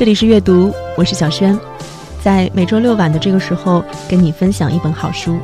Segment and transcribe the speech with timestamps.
[0.00, 1.54] 这里是阅读，我是小轩，
[2.22, 5.36] 在每周六晚的这个时候跟你分享一本好书。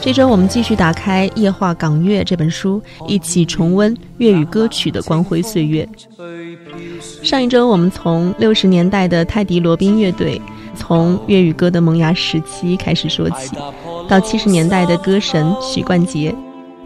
[0.00, 5.88] 这周我们继续打开《夜话港乐》这本书，一起重温粤语歌曲的光辉岁月。
[7.22, 10.42] 上一周我们从六十年代的泰迪罗宾乐队，
[10.74, 13.56] 从粤语歌的萌芽时期开始说起，
[14.08, 16.34] 到七十年代的歌神许冠杰。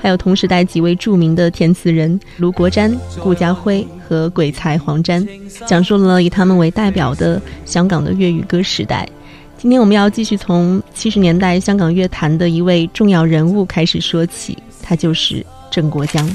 [0.05, 5.27] 还有同时代几位著名的填词人卢国詹、顾家辉和鬼才黄沾，
[5.66, 9.08] 讲述了以他们为代表的香港的粤语歌时代。
[9.56, 16.28] 今天我们要继续从七十年代香港乐坛的一位重要人物开始说起，他就是郑国江。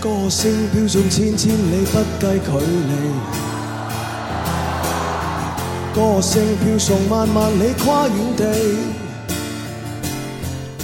[0.00, 3.41] 歌声飘送千千里，不计距离。
[5.94, 8.46] 歌声飘送万万里，跨远地。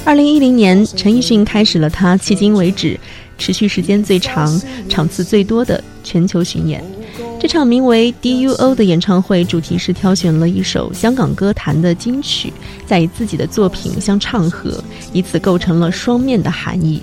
[0.04, 3.00] 二零一零年，陈奕迅开始了他迄今为止
[3.38, 6.84] 持续时间最长、场次最多的全球巡演。
[7.40, 12.52] 这场名为《DUO》的演唱会，主题是挑选了一首香港歌坛的金曲，
[12.86, 17.00] 在与自己的作品相唱和，以此构成了双面的含义。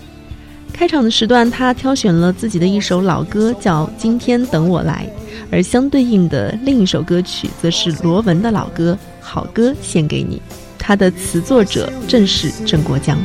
[0.75, 5.07] 开场的时段，他挑选了自己的一首老歌，叫《今天等我来》。
[5.49, 10.35] 而相对应的另一首歌曲，则是罗文的老歌《好歌献给你》，
[10.77, 13.17] 他的词作者正是郑国江。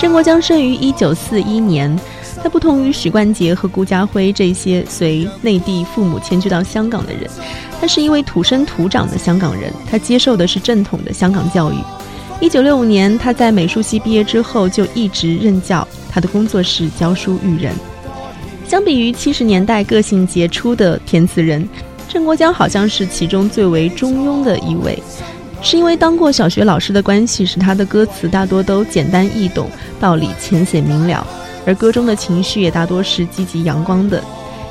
[0.00, 1.96] 郑国江生于一九四一年。
[2.42, 7.22] 他不同于许冠杰和顾家辉这些随内地父母迁居到香港的人，
[7.80, 9.72] 他是一位土生土长的香港人。
[9.90, 11.76] 他接受的是正统的香港教育。
[12.40, 17.74] 一九六五年，他在美术系毕业之后就一直任教，他的工作是教书育人。
[18.66, 21.68] 相比于七十年代个性杰出的填词人，
[22.08, 25.02] 郑国江好像是其中最为中庸的一位。
[25.60, 31.26] 是因为当过小学老师的关系，使他的歌词大多都简单易懂，道理浅显明了。
[31.68, 34.24] 而歌中的情绪也大多是积极阳光的，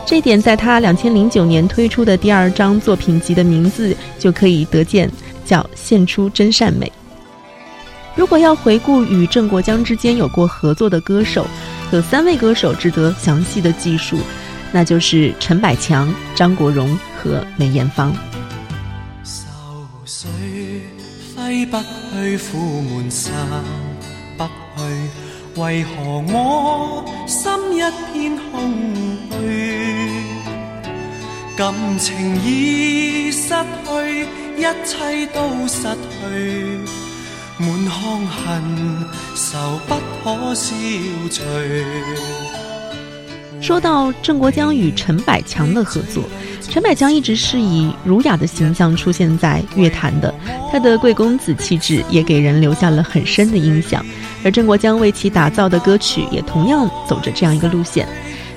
[0.03, 5.07] 这点在他两千零九年推出的第二张作品集的名字就可以得见，
[5.45, 6.87] 叫《献出真善美》。
[8.15, 11.45] 如果要回顾与郑国江之间有过合作的歌手，
[11.91, 14.17] 有三位歌手值得详细的记述，
[14.71, 18.11] 那就是陈百强、张国荣和梅艳芳。
[25.57, 27.81] 为何我心一
[28.13, 28.71] 片空
[29.31, 29.35] 虚？
[31.55, 36.79] 感情已失去，一切都失去，
[37.57, 38.61] 满腔恨
[39.35, 40.75] 愁不可消
[41.31, 41.41] 除。
[43.59, 46.23] 说到郑国江与陈百强的合作，
[46.69, 50.31] 陈百强一直是以儒雅的形象出现在乐坛的，
[50.71, 54.05] 他的贵公子气质也给人留下了很深的印象。
[54.43, 58.07] 而郑国江为其打造的歌曲也同样走着这样一个路线。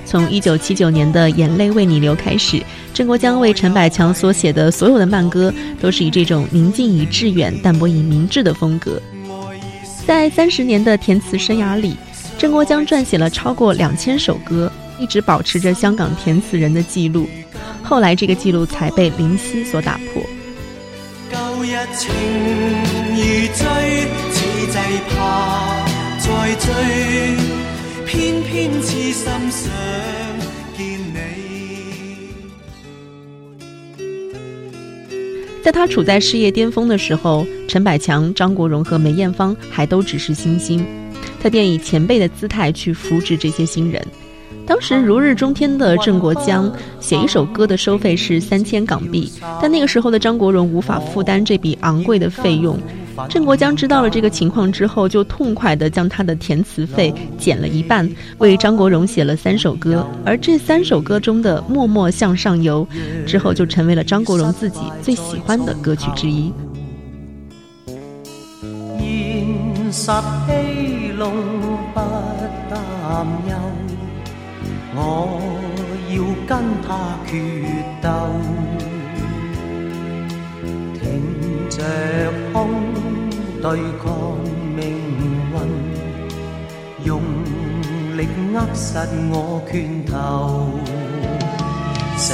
[0.04, 2.60] 从一九七九年的《眼泪为你流》开始，
[2.92, 9.00] 郑国江为陈百强所写的所有的慢歌，都是以这种宁静以致远、淡泊以明志的风格。
[10.06, 11.96] 在三十年的填词生涯里，
[12.36, 17.28] 郑国江撰写了超过两千首歌，一直保持着香港填词人的记录。
[17.82, 20.22] 后来，这个记录才被林夕所打破。
[21.30, 22.10] 旧日情。
[25.08, 25.84] 怕
[26.18, 26.72] 再追，
[28.06, 29.70] 偏偏痴心想
[30.76, 31.16] 见你。
[35.62, 40.86] 在他处在事业巅峰的时候，陈百强、张国荣和梅艳芳还都只是新星，
[41.42, 44.00] 他便以前辈的姿态去扶植这些新人。
[44.66, 52.78] 当时如日中天的郑国江写一首歌的收费是三千港币，但那个时候的张国荣无法负担这笔昂贵的费用。
[53.28, 58.08] 郑国江知道了这个情况之后，就痛快地将他的填词费减了一半，
[58.38, 60.06] 为张国荣写了三首歌。
[60.24, 62.86] 而这三首歌中的《默默向上游》，
[63.24, 66.52] 之后就成为了张国荣自己最喜欢的歌曲之一。
[69.92, 70.12] 实
[70.46, 71.32] 欺弄
[71.92, 72.00] 不
[72.70, 73.56] 担忧，
[74.94, 75.40] 我
[76.08, 77.42] 要跟他决
[78.00, 78.08] 斗，
[80.94, 81.82] 挺着
[82.52, 82.89] 胸
[83.62, 84.10] 对抗
[84.74, 84.80] 命
[85.52, 85.54] 运，
[87.04, 87.20] 用
[88.16, 88.96] 力握实
[89.30, 90.70] 我拳头，
[92.16, 92.26] 成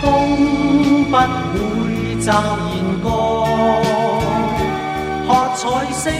[0.00, 0.06] 功
[1.04, 3.46] 不会骤然过，
[5.28, 5.62] 喝彩
[5.92, 6.12] 声。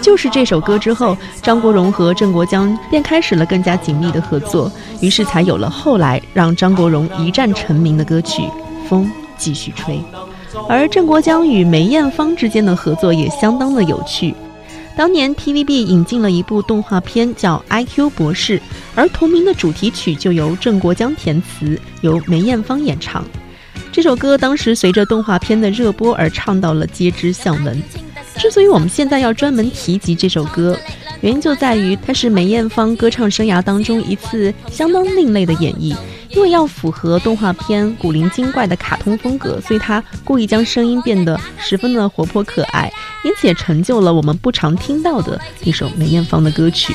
[0.00, 4.70] 就是这首歌之后，张国荣和郑国江便开始了更加紧密的合作，
[5.00, 8.42] 于是才有了后来让张国荣一战成名的歌曲
[8.88, 9.96] 《风继续吹》。
[10.68, 14.34] 而郑国江与梅艳芳之间的合作也相当的有趣。
[14.96, 18.58] 当年 TVB 引进了一部动画片叫《IQ 博士》，
[18.94, 23.24] 而同名的主题曲就由郑国江填词，由梅艳芳演唱。
[23.90, 27.82] 这首歌当时随着动画片的热播而唱到了街知巷闻。
[28.36, 30.78] 之所以我们现在要专门提及这首歌，
[31.20, 35.96] 原因就在于它是梅艳芳歌唱生涯当中一次相当另类的演绎。
[36.30, 42.92] 因为要符合动画片古灵精怪的卡通风格，所以她故意将声音变得十分的活泼可爱，
[43.24, 46.92] 因此也成就了我们不常听到的一首梅艳芳的歌曲。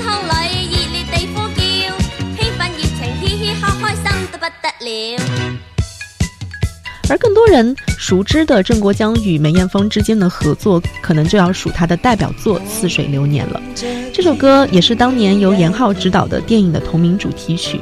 [0.00, 1.60] 里，热烈地呼叫，
[2.38, 4.88] 兴奋热情，嘻嘻哈开心得不得了。
[7.08, 13.60] 而更多人熟知的郑国江与梅艳芳之间的合作，可能就要数他的代表作《似水流年》了。
[14.12, 17.80] 这首歌也是当年由严浩执导的电影的同名主题曲。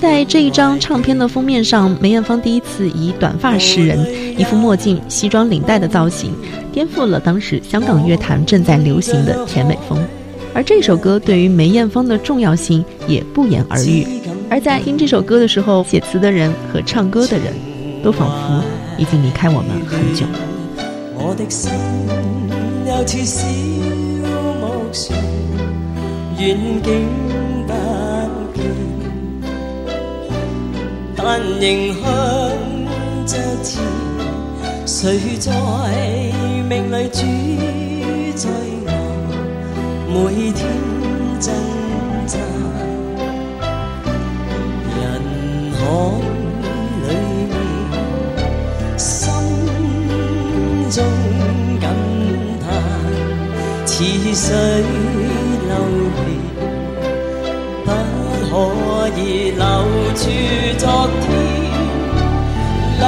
[0.00, 6.32] 在这一张唱片的封面上，梅艳芳第一次以短发示人，一副墨镜、西装领带的造型，
[6.72, 10.06] 颠覆了当时香港乐坛正在流行的甜美风。
[10.54, 14.06] 而这首歌对于梅艳芳的重要性也不言而喻。
[14.50, 17.54] 而在听这首歌的时候，写词的人和唱歌的人，
[18.02, 18.64] 都仿佛
[18.96, 20.24] 已经离开我们很久。
[21.14, 21.70] 我的心
[22.86, 23.46] 又似小
[24.60, 24.62] 木
[24.92, 25.18] 船，
[26.38, 26.88] 远景
[27.66, 27.72] 不
[28.54, 28.64] 见，
[31.14, 32.06] 但仍向
[33.26, 33.82] 着前。
[34.86, 35.52] 谁在
[36.68, 37.20] 命里主
[38.34, 38.48] 宰？
[40.10, 40.14] 每
[40.52, 40.66] 天
[41.38, 41.52] 挣
[42.26, 42.38] 扎，
[44.88, 45.00] 人
[45.74, 45.78] 海
[47.04, 47.08] 里
[47.50, 47.54] 面，
[48.96, 49.30] 心
[50.90, 50.96] 中
[51.78, 51.84] 感
[52.64, 52.66] 叹，
[53.84, 53.94] 似
[54.34, 54.46] 水
[55.68, 55.72] 流
[56.24, 56.26] 年，
[57.84, 57.86] 不
[58.48, 58.50] 可
[59.20, 59.20] 以
[59.50, 59.62] 留
[60.14, 60.24] 住
[60.78, 60.82] 昨
[61.20, 61.28] 天，
[62.98, 63.04] 留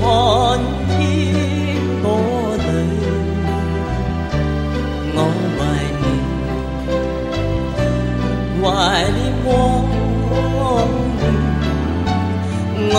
[0.00, 0.58] 浩瀚
[0.88, 0.98] 天
[2.02, 2.04] 波
[2.56, 2.64] 里，
[5.14, 5.18] 我
[5.56, 5.58] 怀
[6.00, 6.04] 念，
[8.62, 8.64] 怀
[9.14, 9.50] 念往
[11.18, 11.24] 年，
[12.94, 12.96] 爱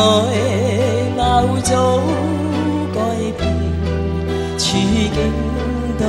[1.16, 1.20] 貌
[1.64, 1.70] 早
[2.94, 2.98] 改
[3.38, 3.40] 变，
[4.58, 4.66] 处
[5.14, 5.18] 境
[5.98, 6.02] 都。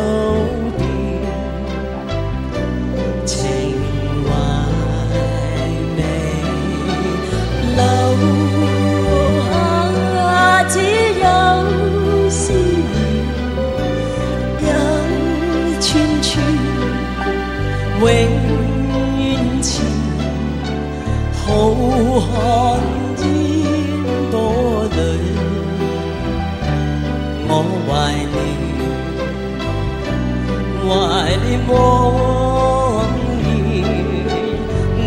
[31.68, 33.06] 往
[33.42, 33.84] 年，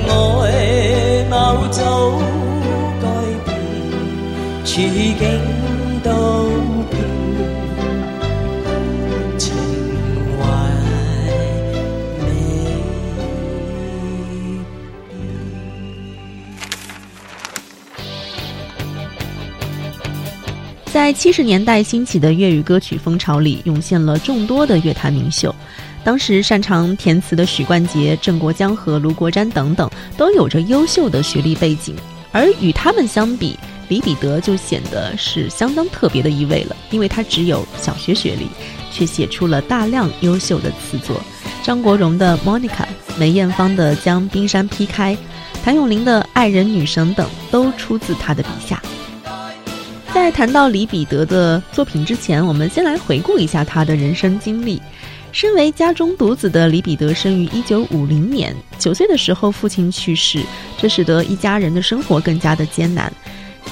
[0.08, 2.12] 爱貌早
[3.02, 3.08] 改
[3.46, 3.50] 变，
[4.66, 4.72] 处
[5.20, 5.22] 境
[6.04, 6.10] 都。
[20.94, 25.56] 在七十年代兴起的粤语歌曲风潮里，涌现了众多的乐坛名秀。
[26.04, 31.96] 当时擅长填词的许冠杰、郑国江和卢国詹等等，都有着优秀的学历背景。
[32.32, 38.48] 而与他们相比，李彼得就显得是相当特别的一位了，因为他只有小学学历，
[38.92, 41.22] 却写出了大量优秀的词作。
[41.62, 42.70] 张国荣的《Monica》，
[43.18, 45.14] 梅艳芳的《将冰山劈开》，
[45.64, 48.82] 谭咏麟的《爱人女神》等，都出自他的笔下。
[50.14, 54.82] 在谈到李彼得的作品之前，我们先来回顾一下他的人生经历。
[55.32, 60.44] 身为家中独子的李彼得，生于一九五零年，九岁的时候父亲去世，
[60.78, 63.12] 这使得一家人的生活更加的艰难。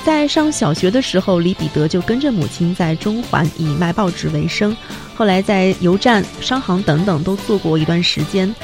[0.05, 4.75] 在上小学的时候，李彼得就跟着母亲在中环以卖报纸为生，
[5.13, 8.55] 后来在油站、商行等等都做过一段时间，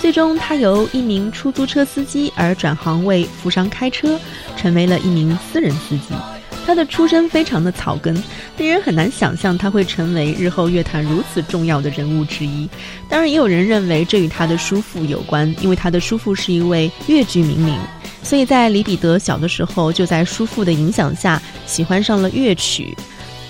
[0.00, 4.20] 最终他由一名出租车司机而转行为富商开车，
[4.56, 6.14] 成为了一名私人司机。
[6.64, 8.14] 他的出身非常的草根，
[8.56, 12.68] 令人很难想象他会成为日后乐坛如此重要的人物之一。
[13.08, 17.76] 当然，也有人认为这与他的叔父有关，因为他的叔父是一位越剧名伶，
[18.22, 22.96] 所以在李彼得小的时候就在叔父的影响下喜欢上了乐曲。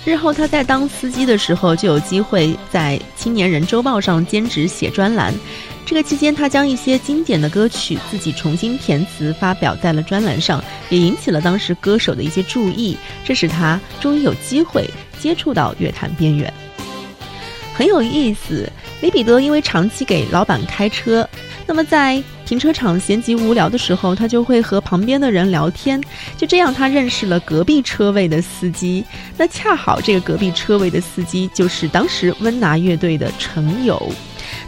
[0.05, 5.33] 日后他在当司机的时候就有机会在《青年人周报》上兼职写专栏。
[5.85, 12.97] 这个期间，他将一些经典的歌曲自己重新填词，发表在了专栏上，也引起了当时歌手的一些注意。
[13.23, 16.51] 这使他终于有机会接触到乐坛边缘。
[17.75, 18.71] 很有意思，
[19.01, 21.27] 李彼得因为长期给老板开车，
[21.67, 26.01] 那么在停车场闲极无聊的时候，他就会和旁边的人聊天。
[26.37, 29.03] 就这样，他认识了隔壁车位的司机。
[29.37, 34.11] 那恰好这个隔壁车位的司机就是当时温拿乐队的陈友。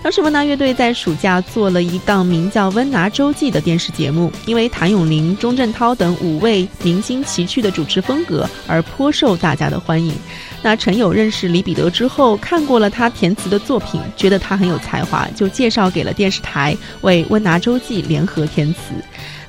[0.05, 10.13] 当时温拿乐队在暑假做了一档名叫《温拿周记》的电视节目，因为谭咏麟、钟镇涛等五位明星齐聚的主持风格而颇受大家的欢迎。
[10.62, 18.79] 那陈友认识李彼得之后，看过了他填词的作品，觉得他很有才华，就介绍给了电视台为《温拿周记》联合填词。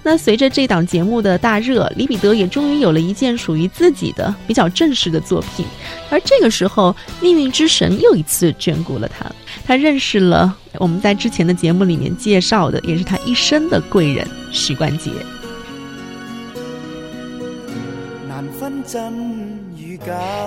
[0.07, 5.67] 那随着这档节目的大热，李彼得也终于有了一件属于自己的比较正式的作品。
[6.09, 9.27] 而这个时候，命运之神又一次眷顾了他，
[9.67, 15.11] 他认识了我们在之前的节目里面介绍的，也是他一生的贵人许冠杰。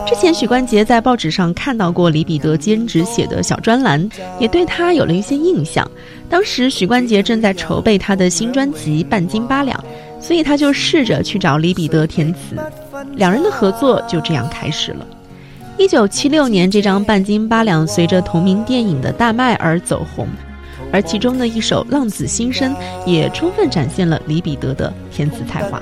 [0.08, 5.86] 之前许冠杰在报纸上看到过李彼得兼职写的小专栏，也对他有了一些印象。
[6.30, 9.78] 当时许冠杰正在筹备他的新专辑《半斤八两》，
[10.24, 12.56] 所以他就试着去找李彼得填词，
[13.16, 15.06] 两人的合作就这样开始了。
[15.78, 20.28] 一九七六年，这张《半斤八两》随着同名电影的大卖而走红，
[20.92, 22.76] 而其中的一首《浪子心声》
[23.08, 25.82] 也充分展现了李彼得的填词才华。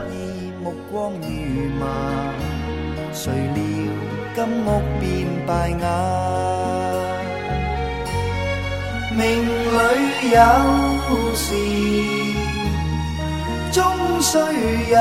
[9.17, 10.39] 命里有
[11.33, 11.55] 时
[13.71, 13.83] 终
[14.21, 14.37] 须
[14.91, 14.97] 有。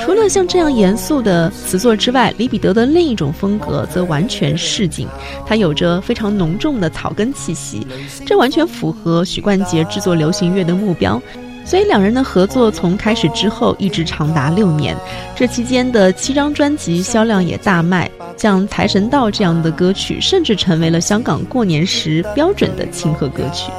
[0.00, 5.08] 除了像这样严肃的词作之外，李彼得的另一种风格则完全市井，
[5.44, 7.84] 他有着非常浓重的草根气息，
[8.24, 11.20] 这完全符合许冠杰制作流行乐的目标。
[11.64, 14.96] 所以两人的合作从开始之后一直长达六年，
[15.34, 23.70] 这期间的七张专辑销量也大卖，像《财神到》这样的歌曲甚至成为了香港过年时标准的庆贺歌曲。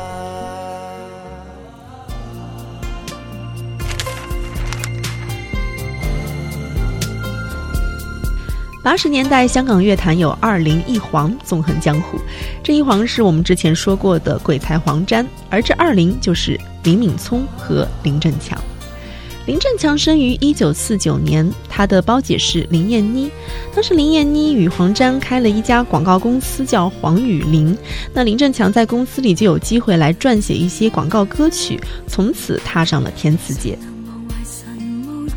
[8.84, 12.20] 八十年代香港乐坛有二零一黄纵横江湖，
[12.62, 18.62] 这一黄是我们之前说过的鬼才黄沾，而这二零就是林敏聪和林振强。
[19.46, 23.32] 林振强生于一九四九年，他的胞姐是林燕妮。
[23.74, 27.76] 当时林燕妮与黄沾开了一家广告公司，叫黄雨林。
[28.14, 33.78] 那林振强在公司里就有机会来撰写一些广告歌曲，从此踏上了填词界。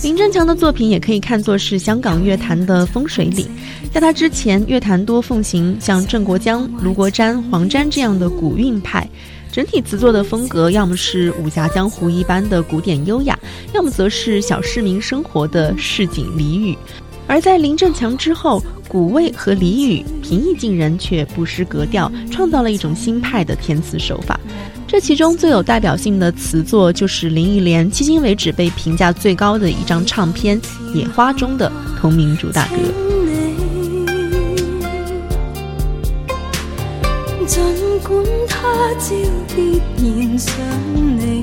[0.02, 3.46] 林振强的作品也可以看作是香港乐坛的风水岭。
[3.92, 9.08] 在他之前，乐坛多奉行像郑国江、卢国詹、黄沾这样的古韵派，
[9.50, 13.36] 整体词作的风格要么是武侠江湖一般的古典优雅，
[13.72, 16.76] 要么则是小市民生活的市井俚语。
[17.26, 24.38] 而在林振强之后，古味和俚语平易近人，却不失格调，创造了一种新派的填词手法。
[24.88, 30.60] 这其中最有代表性的词作，就是林忆莲迄今为止被评价最高的一张唱片
[30.94, 32.76] 《野花》中的同名主打歌。
[37.46, 37.62] 尽
[38.02, 38.58] 管他
[38.98, 39.14] 朝
[39.54, 40.54] 必然想
[40.94, 41.42] 你，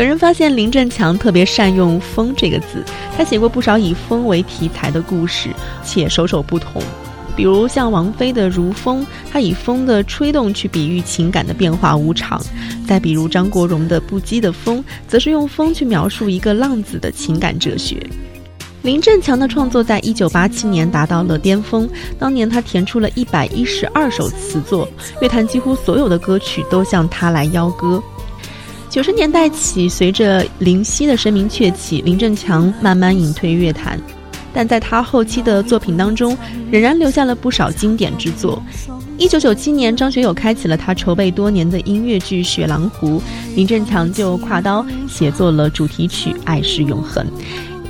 [0.00, 2.82] 有人发现林振强特别善用“风”这个字，
[3.18, 5.50] 他写过不少以风为题材的故事，
[5.84, 6.82] 且首首不同。
[7.36, 12.40] 比如像王菲的《如风》，他以风的吹动去比喻情感的变化无常；
[12.88, 18.02] 再比如张国荣的《不羁的风》，则是用风去描述一个浪子的情感哲学。
[18.80, 21.86] 林振强的创作在一九八七年达到了巅峰，
[22.18, 24.88] 当年他填出了一百一十二首词作，
[25.20, 28.02] 乐坛几乎所有的歌曲都向他来邀歌。
[28.90, 33.96] 九十年代起，随着林夕的声名鹊起，林振强慢慢隐退乐坛，
[34.52, 36.36] 但在他后期的作品当中，
[36.72, 38.60] 仍然留下了不少经典之作。
[39.16, 43.18] 一九九七年，张学友开启了他筹备多年的音乐剧《雪狼湖》，
[43.54, 47.24] 林振强就跨刀写作了主题曲《爱是永恒》。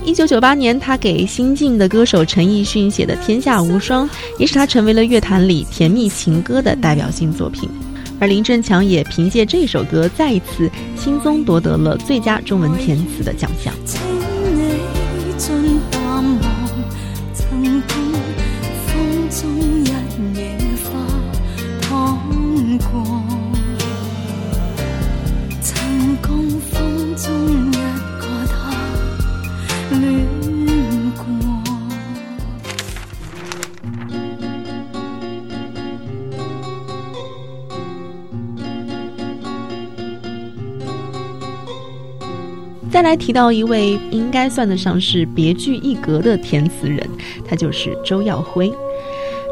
[0.05, 4.07] 一九九八年，他给新晋的歌手陈奕迅写的《天下无双》，
[4.39, 7.67] 也使他成为了乐坛里甜蜜情歌的代表性作品。
[8.21, 13.75] 而林振强也凭借这首歌，再一次轻松夺得了最佳中文填词的奖项。
[43.01, 47.01] 再来提到一位应该算得上是别具一格的填词人，
[47.49, 48.71] 他就是周耀辉。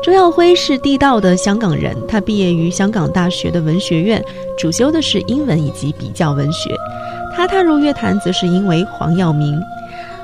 [0.02, 4.22] 周耀辉是地道的香港人，他毕业于香港大学的文学院，
[4.58, 6.76] 主修的是英文以及比较文学。
[7.34, 9.58] 他踏入乐坛则是因为黄耀明。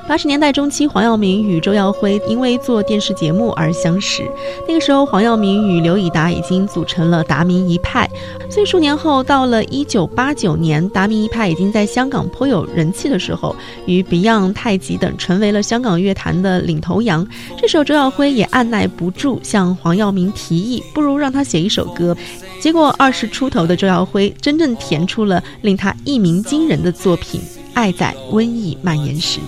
[0.07, 4.23] 八十年代中期，黄耀明与周耀辉因为做电视节目而相识。
[4.69, 8.09] 那个时候，黄耀明与刘以达已经组成了达明一派。
[8.51, 13.57] 所以数年后，到了一九八九年，达明一派已经在香港颇有人气的时候，
[13.87, 17.27] 与 Beyond、太极等成为了香港乐坛的领头羊。
[17.57, 22.15] 这时候，周耀辉也按耐不住，向黄耀明提议，不如让他写一首歌。
[22.61, 27.41] 结果，二十出头的周耀辉真正填出了令他一鸣惊人的作品
[27.73, 29.41] 《爱在瘟疫蔓延时》。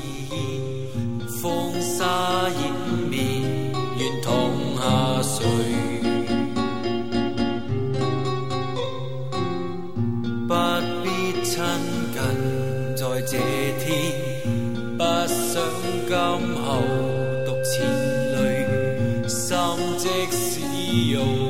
[1.47, 2.59] 风沙掩
[3.09, 3.15] 面，
[3.97, 4.33] 愿躺
[4.77, 4.83] 下
[5.23, 5.47] 睡。
[10.49, 10.53] 不
[11.05, 11.07] 必
[11.45, 11.55] 亲
[12.13, 12.17] 近，
[12.97, 13.39] 在这
[13.79, 13.87] 天，
[14.99, 15.63] 不想
[16.09, 16.11] 今
[16.65, 16.67] 后
[17.47, 17.73] 独浅
[18.33, 18.43] 泪。
[19.29, 19.57] 心
[19.97, 21.46] 即使溶。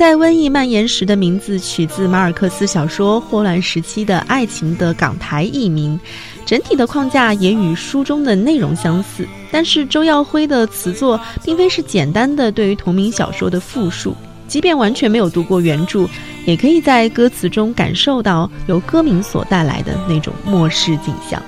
[0.00, 6.00] 在瘟疫蔓延时的名字取自马尔克斯小说《霍乱时期的爱情》的港台译名，
[6.46, 9.28] 整体的框架也与书中的内容相似。
[9.50, 14.16] 但是周耀辉的词作并非是简单的对于同名小说的复述，
[14.48, 16.08] 即便完全没有读过原著，
[16.46, 21.42] 也可以在歌词中感受到由歌名所带来的那种末世景象。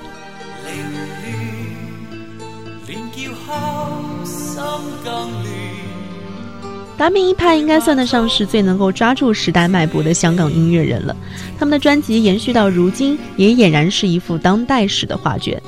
[7.03, 11.13] 达明一派应该算得上是最能够抓住时代脉搏的香港音乐人了。
[11.59, 15.61] 他们的专辑延续到如今，也俨然是一幅当代史的画卷。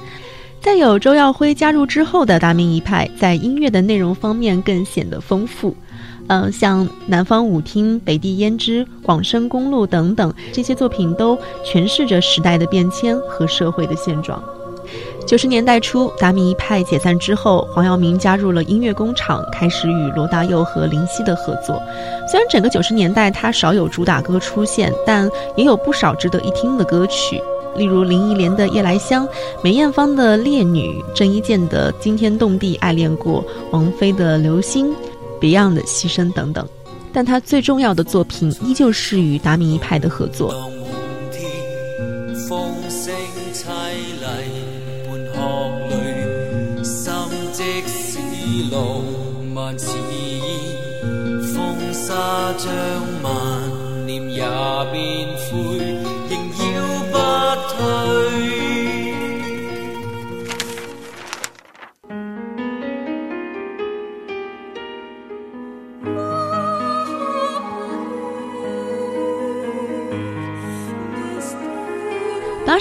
[0.62, 5.76] 在有周耀辉加入之后的达明一派，在音乐的内容方面更显得丰富。
[6.28, 14.42] 嗯，像《南方舞厅》《北地胭脂》《广深公路》等等这些作品，都诠释着时代的变迁和社会的现状。
[15.26, 21.82] 九十年代初，达明一派解散之后，黄耀明加入了音乐工厂，开始与罗大佑和林夕的合作。
[22.30, 27.42] 虽然整个九十年代他少有主打歌出现，但也有不少值得一听的歌曲，
[27.76, 29.26] 例如林忆莲的《夜来香》，
[29.64, 34.88] 梅艳芳的《烈女》，郑伊健的《惊天动地爱恋过》，王菲的《流星》
[35.42, 36.68] ，Beyond 的《牺牲》等等。
[37.12, 40.54] 但他最重要的作品，依旧是与达明一派的合作。
[48.72, 49.02] 浪
[49.54, 51.54] 漫似烟，风
[51.94, 52.68] 沙将
[53.22, 53.26] 万
[54.06, 54.42] 念也
[54.92, 55.75] 变灰，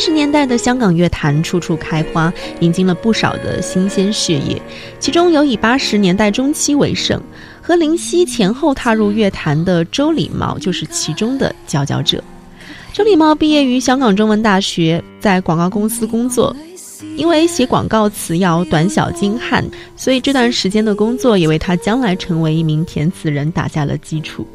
[0.05, 4.61] 十年代的香港乐坛处处开花，引进了不少的新鲜血液，
[5.01, 7.19] 其中有以八十年代中期为盛，
[7.63, 12.23] 和林夕前后踏入乐坛的周礼茂就是其中的佼佼者。
[12.93, 16.55] 周礼茂毕业于香港中文大学，在广告公司工作，
[17.17, 19.65] 因为写广告词要短小精悍，
[19.97, 24.47] 所以这段时间的工作也为他将来成为一名填词人打下了基础。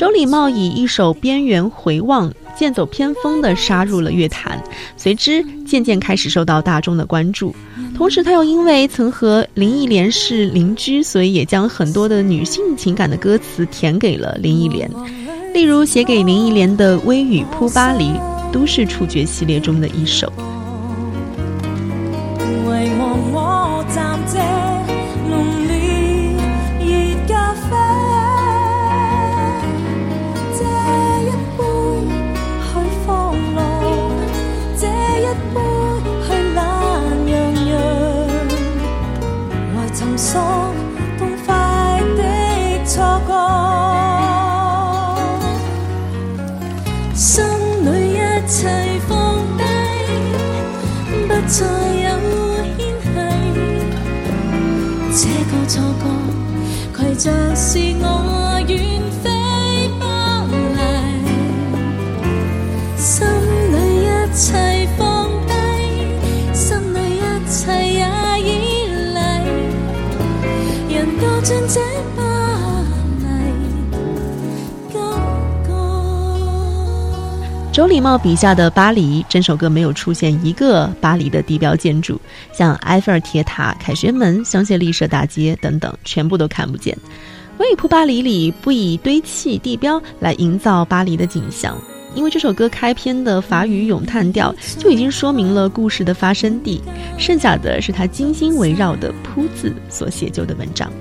[0.00, 4.58] 周礼茂以一首《边缘回望》剑走偏锋地杀入了乐坛，
[4.96, 7.54] 随之渐渐开始受到大众的关注。
[7.94, 14.90] 同时，他又因为曾和林忆莲是邻居，所以也将很多的女性情感的歌词填给了林忆莲，
[15.52, 18.04] 例如写给林忆莲的《微雨扑巴黎》，
[18.50, 20.32] 都市触觉系列中的一首。
[77.80, 82.20] 周礼貌笔下的巴黎，整首歌没有出现一个巴黎的地标建筑，
[82.52, 86.94] 像埃菲尔铁塔、凯旋门、香榭丽舍大街等等，全部都看不见。
[87.56, 91.74] 《威普巴黎》里不以堆砌地标来营造巴黎的景象，
[92.14, 96.82] 因为这首歌开篇的法语咏叹调就已经说明了故事的发生地，
[97.16, 100.92] 剩下的是他精心围绕的铺字所写就的文章。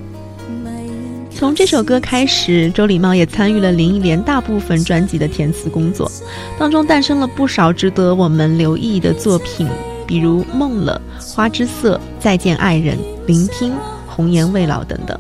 [1.40, 6.12] 从这首歌开始，周礼茂也参与了林忆莲大部分专辑的填词工作，
[6.58, 9.66] 当中诞生了不少值得我们留意的作品，
[10.06, 11.02] 比如《梦了》
[11.34, 13.72] 《花之色》《再见爱人》《聆听》
[14.06, 15.18] 《红颜未老》等等。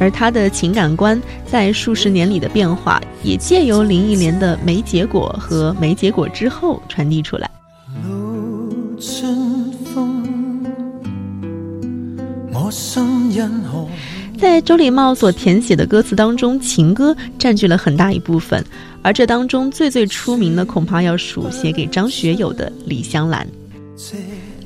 [0.00, 7.48] 而他的情感观在数十年里的变化，也借由林忆莲的《没结果》和《没结果之后》传递出来。
[12.52, 13.86] 我心因何
[14.38, 18.64] 在周礼茂所填写的歌词当中，情歌占据了很大一部分，
[19.02, 23.44] 而这当中最最出名的，恐怕要数写给张学友的《李香兰》。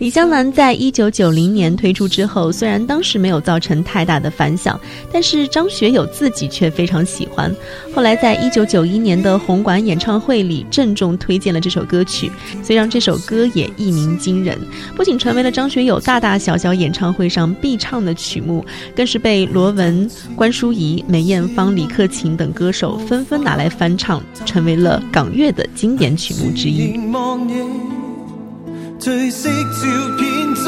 [0.03, 4.79] 李香兰在一九九零年推出之后，虽然当时没有造成太大的反响，
[5.13, 7.55] 但是张学友自己却非常喜欢。
[7.95, 12.29] 后来在一九九一年的红馆演唱会里郑重推荐了这首歌曲，
[12.65, 14.59] 所以让这首歌也一鸣惊人，
[14.97, 26.99] 不仅成为了张学友大大小小演唱会上必唱的曲目，更是被罗文、关淑怡、梅艳芳、李克勤等歌手纷纷拿来翻唱，成为了港乐的经典曲目之一。
[29.05, 30.65] 最色照片中，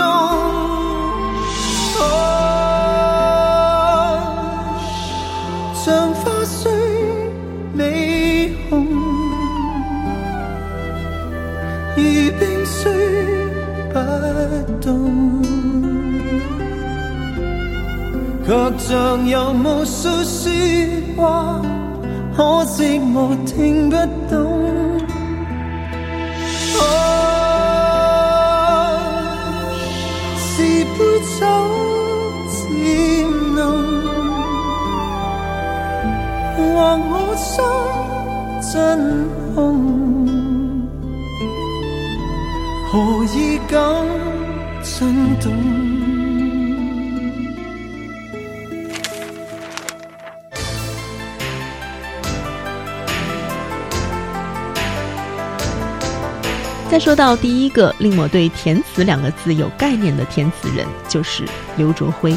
[5.72, 6.72] 像花虽
[7.72, 8.84] 美红，
[11.94, 12.02] 如
[12.40, 12.92] 冰虽
[13.92, 14.00] 不
[14.80, 15.40] 冻，
[18.44, 20.50] 却像有无数说
[21.16, 21.62] 话，
[22.36, 23.16] 可惜我
[23.46, 23.96] 听不
[24.28, 24.73] 懂。
[38.74, 40.26] 真空，
[42.90, 43.78] 何以敢
[44.82, 45.52] 震动？
[56.90, 61.44] 再说到第一个令我对填词两个字有概念的填词人，就是
[61.76, 62.36] 刘卓辉。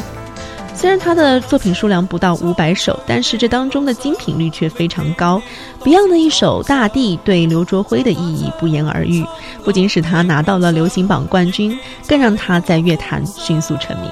[0.78, 5.42] 虽然他的作品数量不到五百首，但是这当中的精品率却非常高。
[5.82, 9.26] Beyond 的一首《大地》对刘卓辉的意义不言而喻，
[9.64, 14.08] 不仅使他拿到了流行榜冠军，更让他在乐坛迅速成名。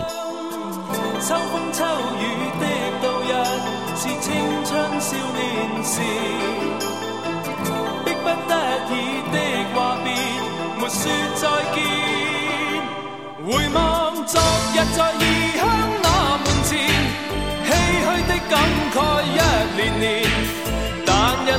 [14.94, 15.35] 在异乡那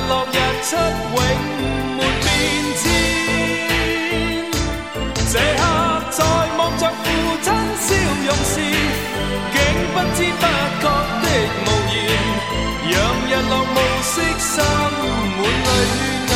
[0.08, 1.16] 落日出永
[1.96, 2.26] 没变
[2.80, 2.82] 迁。
[5.30, 5.60] 这刻
[6.10, 6.18] 在
[6.56, 7.04] 望着父
[7.42, 7.46] 亲
[7.78, 7.86] 笑
[8.24, 8.54] 容时，
[9.52, 9.56] 竟
[9.92, 10.42] 不知不
[10.80, 10.84] 觉
[11.22, 11.24] 的
[11.64, 11.96] 无言，
[12.90, 12.92] 让
[13.28, 14.50] 日落暮色心
[15.36, 15.68] 满泪
[16.28, 16.32] 眼。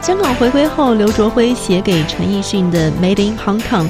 [0.00, 3.84] 香港回归后，刘卓辉写给陈奕迅的《Made in Hong Kong》，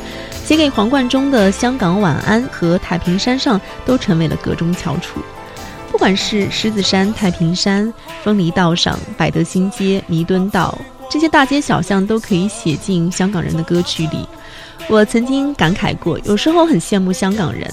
[0.46, 5.18] 写给黄贯中的《香港晚安》和《太平山上》都成为了歌中翘楚。
[5.90, 10.78] 不管是狮子山、太平山、丰梨道上、百德新街、弥敦道，
[11.10, 14.24] 这些大街小巷都可以写进香港人的歌曲里。
[14.88, 17.68] 我曾经感慨过，有时候很羡慕香港人。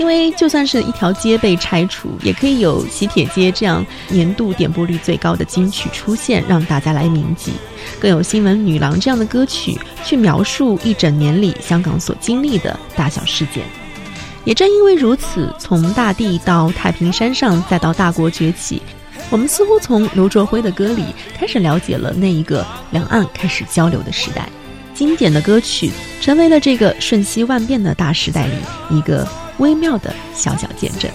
[0.00, 7.50] 因为就算是一条街被拆除，也可以有《喜帖街》这样年度点播率最高的金曲出现，让大家来铭记；
[8.00, 13.62] 更有《新闻女郎》这样的歌曲去描述一整年里香港所经历的大小事件。
[14.46, 18.80] 也正因为如此，从大地到太平山上，再到大国崛起，
[19.28, 24.48] 我们似乎从刘卓辉的歌里开始了解了那一个两岸开始交流的时代。
[25.00, 28.52] 经典的歌曲成为了这个瞬息万变的大时代里
[28.90, 29.26] 一个。
[29.56, 31.10] 微妙的小小见证。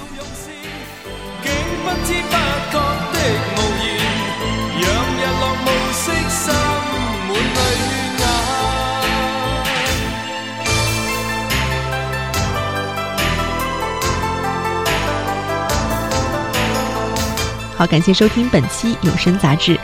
[17.75, 19.79] 好，感谢收听本期有声杂志，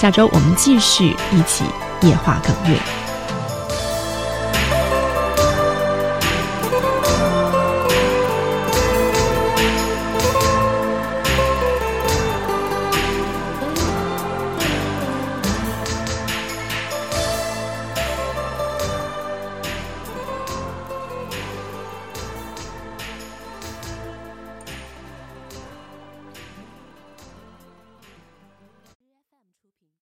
[0.00, 1.64] 下周我们继续一起
[2.02, 2.95] 夜话港乐。